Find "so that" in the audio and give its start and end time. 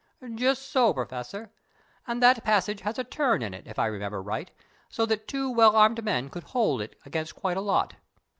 4.89-5.27